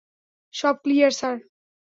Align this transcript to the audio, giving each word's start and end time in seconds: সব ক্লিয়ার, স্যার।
সব 0.53 0.75
ক্লিয়ার, 0.83 1.11
স্যার। 1.19 1.37